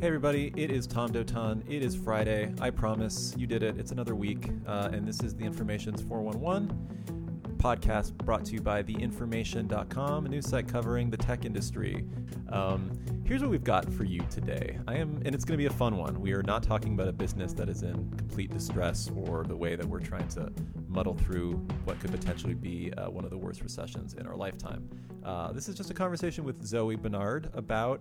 Hey 0.00 0.06
everybody, 0.06 0.52
it 0.54 0.70
is 0.70 0.86
Tom 0.86 1.10
Dotan. 1.10 1.64
It 1.68 1.82
is 1.82 1.96
Friday. 1.96 2.54
I 2.60 2.70
promise 2.70 3.34
you 3.36 3.48
did 3.48 3.64
it. 3.64 3.76
It's 3.80 3.90
another 3.90 4.14
week, 4.14 4.48
uh, 4.64 4.90
and 4.92 5.04
this 5.04 5.24
is 5.24 5.34
the 5.34 5.44
Information's 5.44 6.00
411 6.02 7.56
podcast 7.56 8.12
brought 8.18 8.44
to 8.44 8.52
you 8.52 8.60
by 8.60 8.80
theinformation.com, 8.80 10.24
a 10.24 10.28
news 10.28 10.46
site 10.46 10.68
covering 10.68 11.10
the 11.10 11.16
tech 11.16 11.44
industry. 11.44 12.04
Um, 12.50 12.92
here's 13.24 13.42
what 13.42 13.50
we've 13.50 13.64
got 13.64 13.92
for 13.92 14.04
you 14.04 14.20
today. 14.30 14.78
I 14.86 14.94
am, 14.94 15.20
and 15.24 15.34
it's 15.34 15.44
going 15.44 15.58
to 15.58 15.62
be 15.62 15.66
a 15.66 15.76
fun 15.76 15.96
one. 15.96 16.20
We 16.20 16.32
are 16.32 16.44
not 16.44 16.62
talking 16.62 16.94
about 16.94 17.08
a 17.08 17.12
business 17.12 17.52
that 17.54 17.68
is 17.68 17.82
in 17.82 18.08
complete 18.16 18.52
distress 18.52 19.10
or 19.16 19.42
the 19.42 19.56
way 19.56 19.74
that 19.74 19.84
we're 19.84 19.98
trying 19.98 20.28
to 20.28 20.52
muddle 20.86 21.14
through 21.14 21.54
what 21.84 21.98
could 21.98 22.12
potentially 22.12 22.54
be 22.54 22.92
uh, 22.92 23.10
one 23.10 23.24
of 23.24 23.30
the 23.30 23.38
worst 23.38 23.62
recessions 23.62 24.14
in 24.14 24.28
our 24.28 24.36
lifetime. 24.36 24.88
Uh, 25.24 25.50
this 25.50 25.68
is 25.68 25.74
just 25.74 25.90
a 25.90 25.94
conversation 25.94 26.44
with 26.44 26.64
Zoe 26.64 26.94
Bernard 26.94 27.50
about 27.54 28.00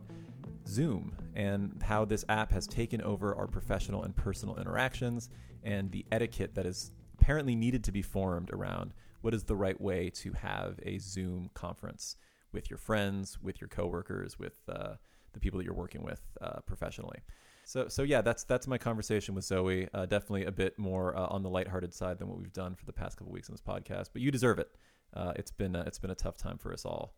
Zoom 0.67 1.15
and 1.35 1.81
how 1.83 2.05
this 2.05 2.25
app 2.29 2.51
has 2.51 2.67
taken 2.67 3.01
over 3.01 3.35
our 3.35 3.47
professional 3.47 4.03
and 4.03 4.15
personal 4.15 4.57
interactions 4.57 5.29
and 5.63 5.91
the 5.91 6.05
etiquette 6.11 6.55
that 6.55 6.65
is 6.65 6.91
apparently 7.19 7.55
needed 7.55 7.83
to 7.85 7.91
be 7.91 8.01
formed 8.01 8.51
around 8.51 8.93
what 9.21 9.33
is 9.33 9.43
the 9.43 9.55
right 9.55 9.79
way 9.79 10.09
to 10.09 10.31
have 10.33 10.79
a 10.83 10.97
Zoom 10.99 11.49
conference 11.53 12.15
with 12.51 12.69
your 12.69 12.77
friends, 12.77 13.37
with 13.41 13.59
your 13.59 13.67
coworkers, 13.67 14.39
with 14.39 14.53
uh, 14.69 14.93
the 15.33 15.39
people 15.39 15.57
that 15.57 15.65
you're 15.65 15.73
working 15.73 16.03
with 16.03 16.21
uh, 16.41 16.59
professionally. 16.65 17.19
So, 17.65 17.89
so 17.89 18.03
yeah, 18.03 18.21
that's 18.21 18.45
that's 18.45 18.65
my 18.65 18.77
conversation 18.77 19.35
with 19.35 19.43
Zoe. 19.43 19.89
Uh, 19.93 20.05
definitely 20.05 20.45
a 20.45 20.51
bit 20.51 20.79
more 20.79 21.15
uh, 21.17 21.27
on 21.27 21.43
the 21.43 21.49
lighthearted 21.49 21.93
side 21.93 22.17
than 22.17 22.29
what 22.29 22.37
we've 22.37 22.53
done 22.53 22.75
for 22.75 22.85
the 22.85 22.93
past 22.93 23.17
couple 23.17 23.33
weeks 23.33 23.49
on 23.49 23.53
this 23.53 23.61
podcast, 23.61 24.09
but 24.13 24.21
you 24.21 24.31
deserve 24.31 24.59
it. 24.59 24.69
Uh, 25.13 25.33
it's 25.35 25.51
been 25.51 25.75
it's 25.75 25.99
been 25.99 26.11
a 26.11 26.15
tough 26.15 26.37
time 26.37 26.57
for 26.57 26.71
us 26.71 26.85
all. 26.85 27.13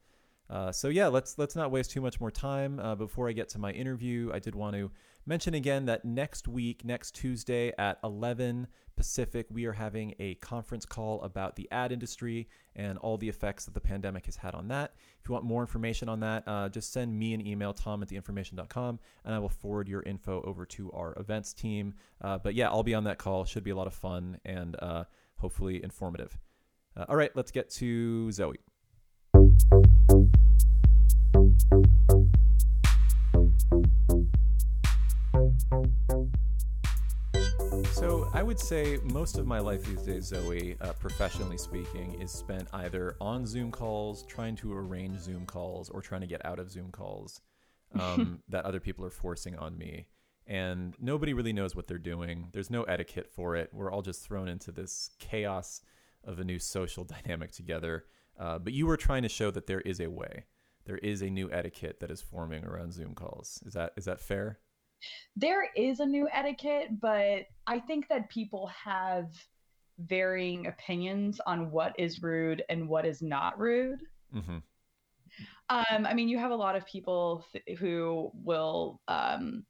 Uh, 0.49 0.71
so 0.71 0.87
yeah, 0.87 1.07
let's 1.07 1.37
let's 1.37 1.55
not 1.55 1.71
waste 1.71 1.91
too 1.91 2.01
much 2.01 2.19
more 2.19 2.31
time. 2.31 2.79
Uh, 2.79 2.95
before 2.95 3.29
I 3.29 3.33
get 3.33 3.49
to 3.49 3.59
my 3.59 3.71
interview, 3.71 4.31
I 4.33 4.39
did 4.39 4.55
want 4.55 4.75
to 4.75 4.91
mention 5.25 5.53
again 5.53 5.85
that 5.85 6.03
next 6.03 6.47
week, 6.47 6.83
next 6.83 7.13
Tuesday 7.13 7.71
at 7.77 7.99
11 8.03 8.67
Pacific, 8.95 9.45
we 9.51 9.65
are 9.65 9.73
having 9.73 10.15
a 10.19 10.35
conference 10.35 10.85
call 10.85 11.21
about 11.21 11.55
the 11.55 11.69
ad 11.71 11.91
industry 11.91 12.49
and 12.75 12.97
all 12.97 13.15
the 13.17 13.29
effects 13.29 13.65
that 13.65 13.73
the 13.73 13.79
pandemic 13.79 14.25
has 14.25 14.35
had 14.35 14.55
on 14.55 14.67
that. 14.69 14.95
If 15.21 15.29
you 15.29 15.33
want 15.33 15.45
more 15.45 15.61
information 15.61 16.09
on 16.09 16.19
that, 16.21 16.43
uh, 16.47 16.67
just 16.67 16.91
send 16.91 17.17
me 17.17 17.33
an 17.33 17.45
email, 17.45 17.73
tom 17.73 18.01
at 18.01 18.09
theinformation.com, 18.09 18.99
and 19.23 19.35
I 19.35 19.39
will 19.39 19.49
forward 19.49 19.87
your 19.87 20.01
info 20.01 20.41
over 20.41 20.65
to 20.65 20.91
our 20.91 21.13
events 21.19 21.53
team. 21.53 21.93
Uh, 22.21 22.39
but 22.39 22.55
yeah, 22.55 22.69
I'll 22.69 22.83
be 22.83 22.95
on 22.95 23.03
that 23.05 23.19
call. 23.19 23.45
Should 23.45 23.63
be 23.63 23.71
a 23.71 23.75
lot 23.75 23.87
of 23.87 23.93
fun 23.93 24.39
and 24.43 24.75
uh, 24.81 25.03
hopefully 25.37 25.81
informative. 25.83 26.37
All 27.07 27.15
right, 27.15 27.33
let's 27.33 27.51
get 27.51 27.69
to 27.75 28.29
Zoe. 28.33 28.57
So 37.91 38.29
I 38.33 38.43
would 38.43 38.59
say 38.59 38.99
most 39.03 39.37
of 39.37 39.45
my 39.45 39.59
life 39.59 39.83
these 39.83 40.03
days, 40.03 40.25
Zoe, 40.25 40.77
uh, 40.79 40.93
professionally 40.93 41.57
speaking, 41.57 42.13
is 42.21 42.31
spent 42.31 42.67
either 42.71 43.17
on 43.19 43.45
Zoom 43.45 43.71
calls, 43.71 44.23
trying 44.23 44.55
to 44.57 44.73
arrange 44.73 45.19
Zoom 45.19 45.45
calls, 45.45 45.89
or 45.89 46.01
trying 46.01 46.21
to 46.21 46.27
get 46.27 46.45
out 46.45 46.59
of 46.59 46.71
Zoom 46.71 46.91
calls 46.91 47.41
um, 47.99 48.41
that 48.49 48.65
other 48.65 48.79
people 48.79 49.03
are 49.05 49.09
forcing 49.09 49.57
on 49.57 49.77
me. 49.77 50.07
And 50.47 50.95
nobody 50.99 51.33
really 51.33 51.53
knows 51.53 51.75
what 51.75 51.87
they're 51.87 51.97
doing. 51.97 52.47
There's 52.53 52.69
no 52.69 52.83
etiquette 52.83 53.29
for 53.29 53.55
it. 53.55 53.69
We're 53.73 53.91
all 53.91 54.01
just 54.01 54.23
thrown 54.23 54.47
into 54.47 54.71
this 54.71 55.11
chaos 55.19 55.81
of 56.23 56.39
a 56.39 56.43
new 56.43 56.57
social 56.57 57.03
dynamic 57.25 57.51
together. 57.51 58.05
Uh, 58.39 58.59
but 58.59 58.73
you 58.73 58.87
were 58.87 58.97
trying 58.97 59.23
to 59.23 59.29
show 59.29 59.51
that 59.51 59.67
there 59.67 59.81
is 59.81 59.99
a 59.99 60.09
way. 60.09 60.45
There 60.89 60.97
is 60.97 61.21
a 61.21 61.29
new 61.29 61.51
etiquette 61.51 61.99
that 61.99 62.09
is 62.09 62.19
forming 62.19 62.65
around 62.65 62.93
Zoom 62.93 63.13
calls. 63.13 63.61
Is 63.63 63.73
that 63.73 63.93
is 63.95 64.05
that 64.05 64.19
fair? 64.19 64.57
There 65.35 65.69
is 65.75 65.99
a 65.99 66.05
new 66.05 66.27
etiquette, 66.33 66.99
but 66.99 67.45
I 67.67 67.79
think 67.79 68.07
that 68.07 68.27
people 68.31 68.65
have 68.69 69.27
varying 69.99 70.65
opinions 70.65 71.39
on 71.45 71.69
what 71.69 71.93
is 71.99 72.23
rude 72.23 72.63
and 72.69 72.89
what 72.89 73.05
is 73.05 73.21
not 73.21 73.59
rude. 73.59 73.99
Mm-hmm. 74.35 74.57
Um, 75.69 76.05
I 76.07 76.15
mean, 76.15 76.27
you 76.27 76.39
have 76.39 76.49
a 76.49 76.55
lot 76.55 76.75
of 76.75 76.87
people 76.87 77.45
th- 77.51 77.77
who 77.77 78.31
will 78.33 78.99
um, 79.07 79.67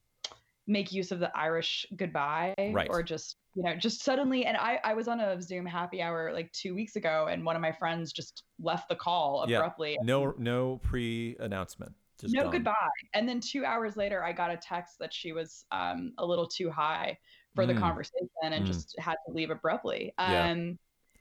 make 0.70 0.92
use 0.94 1.12
of 1.12 1.20
the 1.20 1.36
Irish 1.36 1.86
goodbye 1.98 2.54
right. 2.72 2.88
or 2.90 3.02
just 3.02 3.38
you 3.56 3.64
know 3.64 3.76
just 3.76 4.04
suddenly 4.04 4.46
and 4.46 4.56
I 4.56 4.80
I 4.84 4.94
was 4.94 5.08
on 5.08 5.20
a 5.20 5.42
Zoom 5.42 5.66
happy 5.66 6.02
hour 6.02 6.32
like 6.32 6.52
2 6.54 6.76
weeks 6.76 6.96
ago 6.96 7.28
and 7.30 7.44
one 7.44 7.56
of 7.56 7.62
my 7.62 7.72
friends 7.72 8.14
just 8.14 8.44
left 8.62 8.88
the 8.88 8.96
call 8.96 9.44
abruptly. 9.44 9.94
Yeah. 9.94 10.06
No 10.06 10.34
no 10.38 10.80
pre-announcement. 10.84 11.92
Just 12.22 12.36
no 12.36 12.44
gone. 12.44 12.52
goodbye. 12.52 12.74
And 13.16 13.28
then 13.28 13.42
2 13.42 13.66
hours 13.66 13.98
later 13.98 14.24
I 14.24 14.32
got 14.32 14.52
a 14.52 14.58
text 14.58 15.00
that 15.00 15.14
she 15.14 15.32
was 15.32 15.66
um, 15.72 16.14
a 16.20 16.26
little 16.26 16.48
too 16.48 16.70
high 16.70 17.18
for 17.56 17.64
mm. 17.64 17.68
the 17.68 17.74
conversation 17.74 18.28
and 18.44 18.64
mm. 18.64 18.68
just 18.68 18.96
had 19.00 19.16
to 19.26 19.34
leave 19.34 19.50
abruptly. 19.50 20.14
Um 20.20 20.32
yeah 20.32 20.64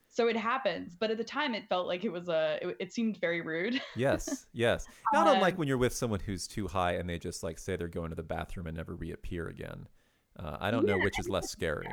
so 0.08 0.28
it 0.28 0.36
happens 0.36 0.96
but 0.98 1.10
at 1.10 1.19
the 1.19 1.24
time 1.24 1.54
it 1.54 1.69
felt 1.69 1.86
like 1.86 2.04
it 2.04 2.12
was 2.12 2.28
a 2.28 2.58
it, 2.62 2.76
it 2.80 2.92
seemed 2.92 3.19
very 3.19 3.41
rude. 3.41 3.80
Yes 3.96 4.46
yes. 4.52 4.86
Not 5.12 5.26
um, 5.26 5.36
unlike 5.36 5.58
when 5.58 5.69
you're 5.69 5.78
with 5.78 5.94
someone 5.94 6.20
who's 6.20 6.46
too 6.46 6.69
high 6.69 6.92
and 6.92 7.08
they 7.08 7.19
just 7.19 7.42
like 7.42 7.58
say 7.58 7.76
they're 7.76 7.88
going 7.88 8.10
to 8.10 8.16
the 8.16 8.22
bathroom 8.22 8.66
and 8.66 8.76
never 8.76 8.94
reappear 8.94 9.48
again. 9.48 9.88
Uh, 10.38 10.56
i 10.60 10.70
don't 10.70 10.86
yeah, 10.86 10.94
know 10.94 11.02
which 11.02 11.19
is 11.19 11.28
less 11.28 11.50
scary 11.50 11.88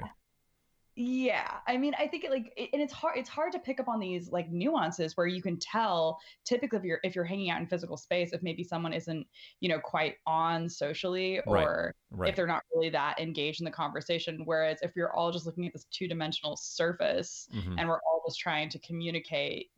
yeah 0.95 1.55
i 1.67 1.75
mean 1.75 1.93
i 1.99 2.07
think 2.07 2.23
it 2.23 2.31
like 2.31 2.53
it, 2.55 2.69
and 2.71 2.81
it's 2.81 2.93
hard 2.93 3.17
it's 3.17 3.29
hard 3.29 3.51
to 3.51 3.59
pick 3.59 3.79
up 3.81 3.89
on 3.89 3.99
these 3.99 4.31
like 4.31 4.49
nuances 4.49 5.17
where 5.17 5.27
you 5.27 5.41
can 5.41 5.57
tell 5.57 6.17
typically 6.45 6.77
if 6.77 6.85
you're 6.85 6.99
if 7.03 7.15
you're 7.15 7.25
hanging 7.25 7.49
out 7.49 7.59
in 7.59 7.67
physical 7.67 7.97
space 7.97 8.31
if 8.31 8.41
maybe 8.41 8.63
someone 8.63 8.93
isn't 8.93 9.27
you 9.59 9.67
know 9.67 9.79
quite 9.79 10.15
on 10.25 10.69
socially 10.69 11.41
or 11.47 11.93
right, 12.11 12.19
right. 12.19 12.29
if 12.29 12.35
they're 12.35 12.47
not 12.47 12.63
really 12.73 12.89
that 12.89 13.19
engaged 13.19 13.59
in 13.59 13.65
the 13.65 13.71
conversation 13.71 14.41
whereas 14.45 14.79
if 14.81 14.95
you're 14.95 15.13
all 15.13 15.31
just 15.31 15.45
looking 15.45 15.67
at 15.67 15.73
this 15.73 15.85
two-dimensional 15.91 16.55
surface 16.55 17.49
mm-hmm. 17.53 17.77
and 17.77 17.89
we're 17.89 17.95
all 17.95 18.23
just 18.25 18.39
trying 18.39 18.69
to 18.69 18.79
communicate 18.79 19.71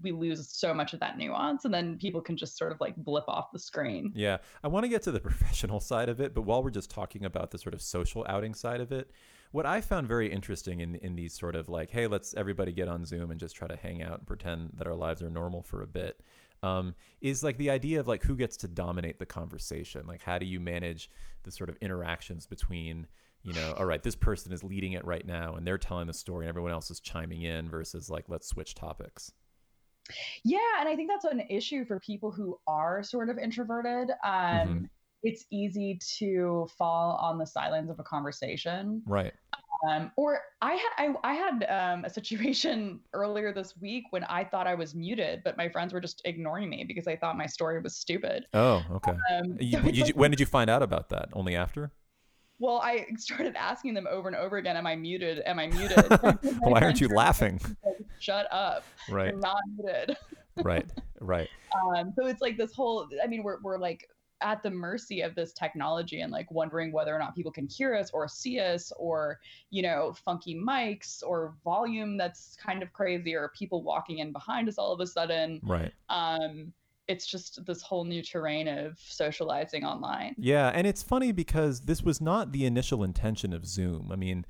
we 0.00 0.12
lose 0.12 0.48
so 0.48 0.72
much 0.72 0.94
of 0.94 1.00
that 1.00 1.18
nuance 1.18 1.64
and 1.64 1.74
then 1.74 1.98
people 1.98 2.20
can 2.20 2.36
just 2.36 2.56
sort 2.56 2.72
of 2.72 2.80
like 2.80 2.96
blip 2.96 3.24
off 3.28 3.52
the 3.52 3.58
screen. 3.58 4.10
Yeah. 4.14 4.38
I 4.62 4.68
want 4.68 4.84
to 4.84 4.88
get 4.88 5.02
to 5.02 5.10
the 5.10 5.20
professional 5.20 5.80
side 5.80 6.08
of 6.08 6.20
it, 6.20 6.34
but 6.34 6.42
while 6.42 6.62
we're 6.62 6.70
just 6.70 6.90
talking 6.90 7.24
about 7.24 7.50
the 7.50 7.58
sort 7.58 7.74
of 7.74 7.82
social 7.82 8.24
outing 8.28 8.54
side 8.54 8.80
of 8.80 8.90
it, 8.90 9.10
what 9.52 9.66
I 9.66 9.80
found 9.80 10.08
very 10.08 10.30
interesting 10.30 10.80
in 10.80 10.96
in 10.96 11.14
these 11.14 11.38
sort 11.38 11.54
of 11.54 11.68
like, 11.68 11.90
hey, 11.90 12.06
let's 12.06 12.34
everybody 12.34 12.72
get 12.72 12.88
on 12.88 13.04
Zoom 13.04 13.30
and 13.30 13.38
just 13.38 13.54
try 13.54 13.68
to 13.68 13.76
hang 13.76 14.02
out 14.02 14.18
and 14.18 14.26
pretend 14.26 14.70
that 14.78 14.86
our 14.86 14.94
lives 14.94 15.22
are 15.22 15.30
normal 15.30 15.62
for 15.62 15.82
a 15.82 15.86
bit. 15.86 16.20
Um, 16.62 16.94
is 17.20 17.42
like 17.42 17.58
the 17.58 17.70
idea 17.70 17.98
of 17.98 18.06
like 18.06 18.22
who 18.22 18.36
gets 18.36 18.56
to 18.58 18.68
dominate 18.68 19.18
the 19.18 19.26
conversation. 19.26 20.06
Like, 20.06 20.22
how 20.22 20.38
do 20.38 20.46
you 20.46 20.60
manage 20.60 21.10
the 21.42 21.50
sort 21.50 21.68
of 21.68 21.76
interactions 21.80 22.46
between, 22.46 23.06
you 23.42 23.52
know, 23.52 23.74
all 23.76 23.84
right, 23.84 24.02
this 24.02 24.14
person 24.14 24.52
is 24.52 24.62
leading 24.62 24.92
it 24.92 25.04
right 25.04 25.26
now 25.26 25.54
and 25.54 25.66
they're 25.66 25.78
telling 25.78 26.06
the 26.06 26.12
story 26.12 26.44
and 26.44 26.48
everyone 26.48 26.70
else 26.70 26.90
is 26.90 27.00
chiming 27.00 27.42
in 27.42 27.68
versus 27.68 28.08
like, 28.08 28.28
let's 28.28 28.46
switch 28.48 28.76
topics. 28.76 29.32
Yeah, 30.44 30.58
and 30.80 30.88
I 30.88 30.96
think 30.96 31.10
that's 31.10 31.24
an 31.24 31.42
issue 31.50 31.84
for 31.84 32.00
people 32.00 32.30
who 32.30 32.58
are 32.66 33.02
sort 33.02 33.28
of 33.28 33.38
introverted. 33.38 34.10
Um, 34.24 34.68
mm-hmm. 34.68 34.84
It's 35.24 35.44
easy 35.50 35.98
to 36.18 36.68
fall 36.76 37.16
on 37.16 37.38
the 37.38 37.46
silence 37.46 37.90
of 37.90 37.98
a 37.98 38.02
conversation. 38.02 39.02
Right. 39.06 39.32
Um, 39.88 40.12
or 40.16 40.40
I 40.60 40.74
had 40.74 40.90
I, 40.96 41.14
I 41.24 41.34
had 41.34 41.64
um, 41.68 42.04
a 42.04 42.10
situation 42.10 43.00
earlier 43.12 43.52
this 43.52 43.76
week 43.76 44.04
when 44.10 44.24
I 44.24 44.44
thought 44.44 44.66
I 44.66 44.74
was 44.74 44.94
muted, 44.94 45.42
but 45.44 45.56
my 45.56 45.68
friends 45.68 45.92
were 45.92 46.00
just 46.00 46.22
ignoring 46.24 46.68
me 46.68 46.84
because 46.86 47.08
I 47.08 47.16
thought 47.16 47.36
my 47.36 47.46
story 47.46 47.80
was 47.80 47.96
stupid. 47.96 48.46
Oh, 48.54 48.82
okay. 48.92 49.14
Um, 49.32 49.56
you, 49.58 49.78
so 49.82 49.88
you, 49.88 50.04
like, 50.04 50.16
when 50.16 50.30
did 50.30 50.40
you 50.40 50.46
find 50.46 50.70
out 50.70 50.82
about 50.82 51.08
that? 51.10 51.28
Only 51.32 51.56
after? 51.56 51.90
Well, 52.58 52.80
I 52.82 53.06
started 53.16 53.56
asking 53.56 53.94
them 53.94 54.06
over 54.08 54.28
and 54.28 54.36
over 54.36 54.56
again, 54.56 54.76
"Am 54.76 54.86
I 54.86 54.94
muted? 54.94 55.42
Am 55.44 55.58
I 55.58 55.66
muted?" 55.66 55.98
Why 56.60 56.80
aren't 56.80 57.00
you 57.00 57.08
laughing? 57.08 57.60
Like, 57.84 57.96
Shut 58.20 58.46
up! 58.52 58.84
Right. 59.08 59.32
I'm 59.32 59.40
not 59.40 59.58
muted. 59.76 60.16
right. 60.62 60.86
Right. 61.20 61.48
Um, 61.74 62.12
so 62.16 62.26
it's 62.26 62.40
like 62.40 62.56
this 62.56 62.72
whole. 62.72 63.08
I 63.22 63.26
mean, 63.26 63.42
we're 63.42 63.58
we're 63.62 63.78
like 63.78 64.08
at 64.42 64.62
the 64.62 64.70
mercy 64.70 65.20
of 65.20 65.34
this 65.34 65.52
technology 65.52 66.20
and 66.20 66.32
like 66.32 66.50
wondering 66.50 66.92
whether 66.92 67.14
or 67.14 67.18
not 67.18 67.34
people 67.34 67.52
can 67.52 67.66
hear 67.66 67.94
us 67.94 68.10
or 68.12 68.28
see 68.28 68.58
us 68.60 68.92
or 68.98 69.38
you 69.70 69.82
know 69.82 70.12
funky 70.24 70.54
mics 70.54 71.22
or 71.24 71.54
volume 71.64 72.16
that's 72.16 72.56
kind 72.56 72.82
of 72.82 72.92
crazy 72.92 73.34
or 73.34 73.52
people 73.56 73.82
walking 73.82 74.18
in 74.18 74.32
behind 74.32 74.68
us 74.68 74.78
all 74.78 74.92
of 74.92 75.00
a 75.00 75.06
sudden. 75.06 75.60
Right. 75.62 75.92
Um 76.08 76.72
it's 77.08 77.26
just 77.26 77.64
this 77.66 77.82
whole 77.82 78.04
new 78.04 78.22
terrain 78.22 78.68
of 78.68 78.98
socializing 78.98 79.84
online. 79.84 80.34
Yeah 80.38 80.70
and 80.74 80.86
it's 80.86 81.02
funny 81.02 81.32
because 81.32 81.82
this 81.82 82.02
was 82.02 82.20
not 82.20 82.52
the 82.52 82.66
initial 82.66 83.02
intention 83.04 83.52
of 83.52 83.66
zoom. 83.66 84.10
I 84.12 84.16
mean 84.16 84.46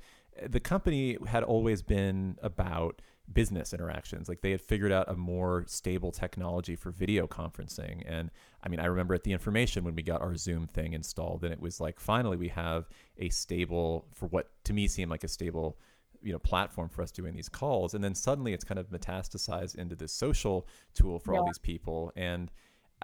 the 0.47 0.59
company 0.59 1.17
had 1.27 1.43
always 1.43 1.81
been 1.81 2.37
about 2.41 3.01
business 3.31 3.73
interactions. 3.73 4.27
Like 4.27 4.41
they 4.41 4.51
had 4.51 4.61
figured 4.61 4.91
out 4.91 5.09
a 5.09 5.15
more 5.15 5.63
stable 5.67 6.11
technology 6.11 6.75
for 6.75 6.91
video 6.91 7.27
conferencing. 7.27 8.03
And 8.05 8.31
I 8.63 8.69
mean, 8.69 8.79
I 8.79 8.85
remember 8.85 9.13
at 9.13 9.23
the 9.23 9.31
information 9.31 9.83
when 9.83 9.95
we 9.95 10.03
got 10.03 10.21
our 10.21 10.35
Zoom 10.35 10.67
thing 10.67 10.93
installed, 10.93 11.43
and 11.43 11.53
it 11.53 11.59
was 11.59 11.79
like 11.79 11.99
finally 11.99 12.37
we 12.37 12.49
have 12.49 12.89
a 13.17 13.29
stable 13.29 14.05
for 14.13 14.27
what 14.27 14.51
to 14.65 14.73
me 14.73 14.87
seemed 14.87 15.11
like 15.11 15.23
a 15.23 15.27
stable 15.27 15.77
you 16.21 16.31
know 16.31 16.39
platform 16.39 16.89
for 16.89 17.01
us 17.01 17.11
doing 17.11 17.35
these 17.35 17.49
calls 17.49 17.93
and 17.93 18.01
then 18.01 18.15
suddenly 18.15 18.53
it's 18.53 18.63
kind 18.63 18.79
of 18.79 18.89
metastasized 18.89 19.75
into 19.75 19.93
this 19.93 20.13
social 20.13 20.65
tool 20.93 21.19
for 21.19 21.33
yeah. 21.33 21.39
all 21.39 21.45
these 21.45 21.57
people 21.57 22.13
and 22.15 22.49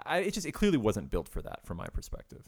I, 0.06 0.19
it 0.19 0.33
just 0.33 0.48
it 0.48 0.54
clearly 0.54 0.77
wasn't 0.77 1.12
built 1.12 1.27
for 1.27 1.42
that 1.42 1.66
from 1.66 1.77
my 1.77 1.88
perspective 1.88 2.44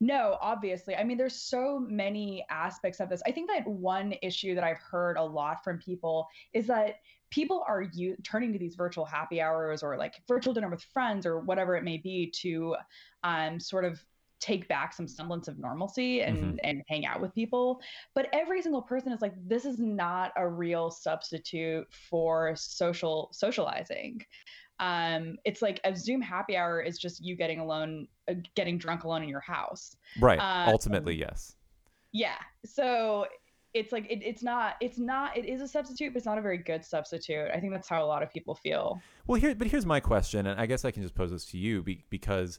No, 0.00 0.38
obviously. 0.40 0.96
I 0.96 1.04
mean, 1.04 1.18
there's 1.18 1.36
so 1.36 1.78
many 1.78 2.44
aspects 2.48 3.00
of 3.00 3.10
this. 3.10 3.22
I 3.26 3.32
think 3.32 3.50
that 3.50 3.66
one 3.66 4.14
issue 4.22 4.54
that 4.54 4.64
I've 4.64 4.78
heard 4.78 5.18
a 5.18 5.22
lot 5.22 5.62
from 5.62 5.78
people 5.78 6.26
is 6.54 6.66
that 6.68 6.96
people 7.30 7.64
are 7.68 7.82
u- 7.82 8.16
turning 8.24 8.52
to 8.52 8.58
these 8.58 8.74
virtual 8.74 9.04
happy 9.04 9.40
hours 9.40 9.82
or 9.82 9.96
like 9.96 10.14
virtual 10.26 10.54
dinner 10.54 10.70
with 10.70 10.82
friends 10.82 11.26
or 11.26 11.40
whatever 11.40 11.76
it 11.76 11.84
may 11.84 11.98
be 11.98 12.32
to 12.42 12.76
um, 13.24 13.60
sort 13.60 13.84
of 13.84 14.02
take 14.40 14.66
back 14.68 14.94
some 14.94 15.06
semblance 15.06 15.48
of 15.48 15.58
normalcy 15.58 16.22
and 16.22 16.38
mm-hmm. 16.38 16.56
and 16.64 16.82
hang 16.88 17.04
out 17.04 17.20
with 17.20 17.34
people 17.34 17.78
but 18.14 18.26
every 18.32 18.62
single 18.62 18.80
person 18.80 19.12
is 19.12 19.20
like 19.20 19.34
this 19.46 19.66
is 19.66 19.78
not 19.78 20.32
a 20.36 20.48
real 20.48 20.90
substitute 20.90 21.86
for 22.08 22.54
social 22.56 23.28
socializing 23.32 24.24
um, 24.80 25.36
it's 25.44 25.62
like 25.62 25.78
a 25.84 25.94
Zoom 25.94 26.20
happy 26.20 26.56
hour 26.56 26.80
is 26.80 26.98
just 26.98 27.22
you 27.24 27.36
getting 27.36 27.60
alone, 27.60 28.08
uh, 28.28 28.34
getting 28.56 28.78
drunk 28.78 29.04
alone 29.04 29.22
in 29.22 29.28
your 29.28 29.40
house. 29.40 29.94
Right. 30.18 30.38
Um, 30.38 30.72
Ultimately, 30.72 31.14
yes. 31.14 31.54
Yeah. 32.12 32.36
So 32.64 33.26
it's 33.74 33.92
like 33.92 34.10
it, 34.10 34.22
it's 34.22 34.42
not 34.42 34.74
it's 34.80 34.98
not 34.98 35.36
it 35.36 35.44
is 35.44 35.60
a 35.60 35.68
substitute, 35.68 36.12
but 36.12 36.16
it's 36.16 36.26
not 36.26 36.38
a 36.38 36.42
very 36.42 36.58
good 36.58 36.84
substitute. 36.84 37.48
I 37.54 37.60
think 37.60 37.72
that's 37.72 37.88
how 37.88 38.02
a 38.02 38.06
lot 38.06 38.22
of 38.22 38.32
people 38.32 38.54
feel. 38.54 39.00
Well, 39.26 39.40
here, 39.40 39.54
but 39.54 39.68
here's 39.68 39.86
my 39.86 40.00
question, 40.00 40.46
and 40.46 40.58
I 40.58 40.66
guess 40.66 40.84
I 40.84 40.90
can 40.90 41.02
just 41.02 41.14
pose 41.14 41.30
this 41.30 41.44
to 41.46 41.58
you 41.58 41.82
be, 41.82 42.04
because 42.10 42.58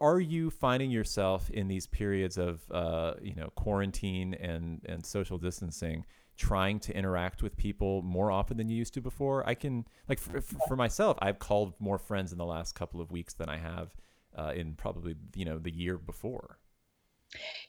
are 0.00 0.20
you 0.20 0.50
finding 0.50 0.90
yourself 0.90 1.50
in 1.50 1.68
these 1.68 1.86
periods 1.86 2.38
of 2.38 2.62
uh, 2.70 3.14
you 3.20 3.34
know 3.34 3.50
quarantine 3.56 4.34
and 4.34 4.80
and 4.86 5.04
social 5.04 5.36
distancing? 5.36 6.06
Trying 6.40 6.80
to 6.80 6.96
interact 6.96 7.42
with 7.42 7.54
people 7.54 8.00
more 8.00 8.30
often 8.30 8.56
than 8.56 8.70
you 8.70 8.76
used 8.76 8.94
to 8.94 9.00
before. 9.02 9.46
I 9.46 9.54
can 9.54 9.84
like 10.08 10.18
for, 10.18 10.40
for 10.40 10.74
myself, 10.74 11.18
I've 11.20 11.38
called 11.38 11.74
more 11.78 11.98
friends 11.98 12.32
in 12.32 12.38
the 12.38 12.46
last 12.46 12.74
couple 12.74 13.00
of 13.00 13.12
weeks 13.12 13.34
than 13.34 13.50
I 13.50 13.58
have 13.58 13.94
uh, 14.36 14.52
in 14.56 14.72
probably 14.74 15.16
you 15.34 15.44
know 15.44 15.58
the 15.58 15.70
year 15.70 15.98
before. 15.98 16.58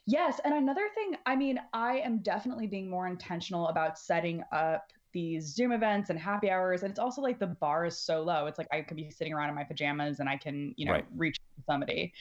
Yes, 0.08 0.40
and 0.44 0.54
another 0.54 0.88
thing, 0.96 1.18
I 1.26 1.36
mean, 1.36 1.60
I 1.74 2.00
am 2.00 2.20
definitely 2.20 2.66
being 2.66 2.90
more 2.90 3.08
intentional 3.08 3.68
about 3.68 4.00
setting 4.00 4.42
up 4.52 4.88
these 5.14 5.54
Zoom 5.54 5.74
events 5.74 6.10
and 6.10 6.18
happy 6.18 6.50
hours. 6.50 6.82
And 6.82 6.90
it's 6.90 7.00
also 7.00 7.22
like 7.22 7.38
the 7.38 7.48
bar 7.48 7.86
is 7.86 7.98
so 7.98 8.22
low. 8.24 8.48
It's 8.48 8.58
like 8.58 8.70
I 8.72 8.82
could 8.82 8.98
be 8.98 9.12
sitting 9.12 9.34
around 9.34 9.50
in 9.50 9.56
my 9.56 9.66
pajamas 9.66 10.20
and 10.20 10.30
I 10.30 10.38
can, 10.38 10.74
you 10.78 10.86
know, 10.86 10.94
right. 10.94 11.06
reach 11.16 11.38
somebody. 11.68 12.14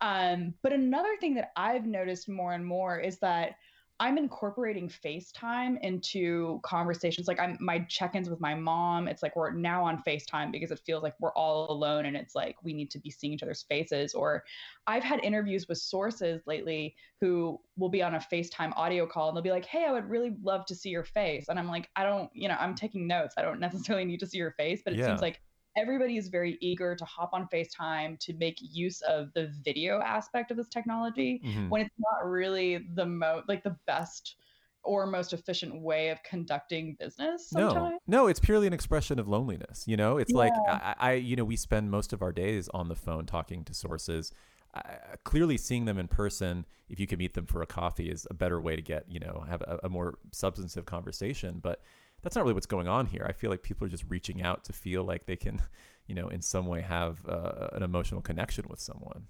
Um, 0.00 0.54
but 0.62 0.72
another 0.72 1.16
thing 1.20 1.34
that 1.34 1.50
I've 1.56 1.84
noticed 1.84 2.28
more 2.28 2.52
and 2.52 2.64
more 2.64 2.98
is 2.98 3.18
that 3.18 3.56
I'm 3.98 4.18
incorporating 4.18 4.88
FaceTime 4.88 5.80
into 5.80 6.60
conversations. 6.62 7.28
Like 7.28 7.40
I'm 7.40 7.56
my 7.60 7.78
check-ins 7.88 8.28
with 8.28 8.40
my 8.40 8.54
mom. 8.54 9.08
It's 9.08 9.22
like 9.22 9.34
we're 9.36 9.52
now 9.52 9.82
on 9.84 10.02
FaceTime 10.06 10.52
because 10.52 10.70
it 10.70 10.80
feels 10.84 11.02
like 11.02 11.14
we're 11.18 11.32
all 11.32 11.70
alone 11.70 12.04
and 12.04 12.14
it's 12.14 12.34
like 12.34 12.56
we 12.62 12.74
need 12.74 12.90
to 12.90 12.98
be 12.98 13.10
seeing 13.10 13.32
each 13.32 13.42
other's 13.42 13.62
faces. 13.62 14.12
Or 14.12 14.44
I've 14.86 15.02
had 15.02 15.24
interviews 15.24 15.66
with 15.66 15.78
sources 15.78 16.42
lately 16.46 16.94
who 17.22 17.58
will 17.78 17.88
be 17.88 18.02
on 18.02 18.16
a 18.16 18.18
FaceTime 18.18 18.76
audio 18.76 19.06
call 19.06 19.28
and 19.28 19.36
they'll 19.36 19.42
be 19.42 19.50
like, 19.50 19.64
Hey, 19.64 19.86
I 19.88 19.92
would 19.92 20.10
really 20.10 20.36
love 20.42 20.66
to 20.66 20.74
see 20.74 20.90
your 20.90 21.04
face. 21.04 21.46
And 21.48 21.58
I'm 21.58 21.68
like, 21.68 21.88
I 21.96 22.04
don't, 22.04 22.30
you 22.34 22.48
know, 22.48 22.56
I'm 22.60 22.74
taking 22.74 23.06
notes. 23.06 23.34
I 23.38 23.42
don't 23.42 23.60
necessarily 23.66 24.04
need 24.04 24.20
to 24.20 24.26
see 24.26 24.38
your 24.38 24.52
face, 24.52 24.82
but 24.84 24.92
it 24.92 24.98
yeah. 24.98 25.06
seems 25.06 25.22
like 25.22 25.40
everybody 25.76 26.16
is 26.16 26.28
very 26.28 26.56
eager 26.60 26.96
to 26.96 27.04
hop 27.04 27.30
on 27.32 27.48
FaceTime 27.52 28.18
to 28.20 28.34
make 28.34 28.58
use 28.60 29.02
of 29.02 29.32
the 29.34 29.52
video 29.64 30.00
aspect 30.00 30.50
of 30.50 30.56
this 30.56 30.68
technology 30.68 31.40
mm-hmm. 31.44 31.68
when 31.68 31.82
it's 31.82 31.94
not 31.98 32.28
really 32.28 32.86
the 32.94 33.06
mo 33.06 33.42
like 33.46 33.62
the 33.62 33.76
best 33.86 34.36
or 34.82 35.06
most 35.06 35.32
efficient 35.32 35.80
way 35.82 36.08
of 36.08 36.22
conducting 36.22 36.96
business 36.98 37.50
sometimes. 37.50 37.98
no 38.06 38.22
no 38.22 38.26
it's 38.28 38.40
purely 38.40 38.66
an 38.66 38.72
expression 38.72 39.18
of 39.18 39.28
loneliness 39.28 39.84
you 39.86 39.96
know 39.96 40.16
it's 40.16 40.32
yeah. 40.32 40.38
like 40.38 40.52
I, 40.68 40.94
I, 40.98 41.12
you 41.12 41.36
know 41.36 41.44
we 41.44 41.56
spend 41.56 41.90
most 41.90 42.12
of 42.12 42.22
our 42.22 42.32
days 42.32 42.68
on 42.72 42.88
the 42.88 42.94
phone 42.94 43.26
talking 43.26 43.64
to 43.64 43.74
sources 43.74 44.32
uh, 44.74 44.80
clearly 45.24 45.56
seeing 45.56 45.84
them 45.84 45.98
in 45.98 46.06
person 46.06 46.64
if 46.88 47.00
you 47.00 47.06
can 47.06 47.18
meet 47.18 47.34
them 47.34 47.46
for 47.46 47.62
a 47.62 47.66
coffee 47.66 48.08
is 48.08 48.26
a 48.30 48.34
better 48.34 48.60
way 48.60 48.76
to 48.76 48.82
get 48.82 49.04
you 49.08 49.18
know 49.18 49.44
have 49.48 49.60
a, 49.62 49.80
a 49.84 49.88
more 49.88 50.18
substantive 50.32 50.86
conversation 50.86 51.58
but 51.60 51.80
that's 52.26 52.34
not 52.34 52.42
really 52.42 52.54
what's 52.54 52.66
going 52.66 52.88
on 52.88 53.06
here. 53.06 53.24
I 53.24 53.30
feel 53.30 53.50
like 53.50 53.62
people 53.62 53.86
are 53.86 53.88
just 53.88 54.02
reaching 54.08 54.42
out 54.42 54.64
to 54.64 54.72
feel 54.72 55.04
like 55.04 55.26
they 55.26 55.36
can, 55.36 55.62
you 56.08 56.14
know, 56.16 56.26
in 56.26 56.42
some 56.42 56.66
way 56.66 56.80
have 56.80 57.24
uh, 57.24 57.68
an 57.70 57.84
emotional 57.84 58.20
connection 58.20 58.64
with 58.68 58.80
someone. 58.80 59.28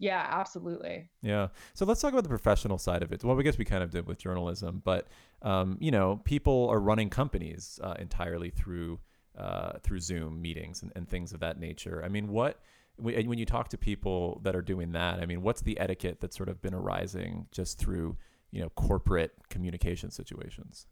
Yeah, 0.00 0.26
absolutely. 0.28 1.10
Yeah. 1.22 1.48
So 1.74 1.84
let's 1.84 2.00
talk 2.00 2.12
about 2.12 2.24
the 2.24 2.28
professional 2.28 2.76
side 2.76 3.04
of 3.04 3.12
it. 3.12 3.22
Well, 3.22 3.38
I 3.38 3.42
guess 3.42 3.56
we 3.56 3.64
kind 3.64 3.84
of 3.84 3.90
did 3.90 4.08
with 4.08 4.18
journalism, 4.18 4.82
but 4.84 5.06
um, 5.42 5.76
you 5.80 5.92
know, 5.92 6.20
people 6.24 6.68
are 6.70 6.80
running 6.80 7.08
companies 7.08 7.78
uh, 7.84 7.94
entirely 8.00 8.50
through 8.50 8.98
uh, 9.38 9.78
through 9.84 10.00
Zoom 10.00 10.42
meetings 10.42 10.82
and, 10.82 10.90
and 10.96 11.08
things 11.08 11.32
of 11.32 11.38
that 11.38 11.60
nature. 11.60 12.02
I 12.04 12.08
mean, 12.08 12.26
what 12.26 12.58
when 12.96 13.38
you 13.38 13.46
talk 13.46 13.68
to 13.68 13.78
people 13.78 14.40
that 14.42 14.56
are 14.56 14.62
doing 14.62 14.90
that, 14.90 15.20
I 15.20 15.26
mean, 15.26 15.42
what's 15.42 15.60
the 15.60 15.78
etiquette 15.78 16.18
that's 16.20 16.36
sort 16.36 16.48
of 16.48 16.60
been 16.60 16.74
arising 16.74 17.46
just 17.52 17.78
through 17.78 18.16
you 18.50 18.60
know 18.60 18.70
corporate 18.70 19.34
communication 19.50 20.10
situations? 20.10 20.88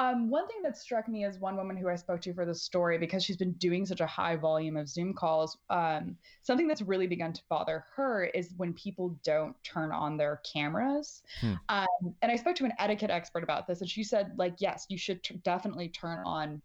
Um, 0.00 0.30
one 0.30 0.48
thing 0.48 0.62
that 0.62 0.78
struck 0.78 1.08
me 1.08 1.24
as 1.24 1.38
one 1.38 1.58
woman 1.58 1.76
who 1.76 1.90
I 1.90 1.94
spoke 1.94 2.22
to 2.22 2.32
for 2.32 2.46
the 2.46 2.54
story, 2.54 2.96
because 2.96 3.22
she's 3.22 3.36
been 3.36 3.52
doing 3.52 3.84
such 3.84 4.00
a 4.00 4.06
high 4.06 4.34
volume 4.34 4.78
of 4.78 4.88
Zoom 4.88 5.12
calls, 5.12 5.58
um, 5.68 6.16
something 6.40 6.66
that's 6.66 6.80
really 6.80 7.06
begun 7.06 7.34
to 7.34 7.42
bother 7.50 7.84
her 7.94 8.24
is 8.24 8.54
when 8.56 8.72
people 8.72 9.14
don't 9.22 9.54
turn 9.62 9.92
on 9.92 10.16
their 10.16 10.40
cameras. 10.50 11.22
Hmm. 11.42 11.52
Um, 11.68 12.14
and 12.22 12.32
I 12.32 12.36
spoke 12.36 12.56
to 12.56 12.64
an 12.64 12.72
etiquette 12.78 13.10
expert 13.10 13.42
about 13.42 13.66
this, 13.66 13.82
and 13.82 13.90
she 13.90 14.02
said, 14.02 14.32
like, 14.38 14.54
yes, 14.56 14.86
you 14.88 14.96
should 14.96 15.22
t- 15.22 15.38
definitely 15.44 15.90
turn 15.90 16.22
on 16.24 16.62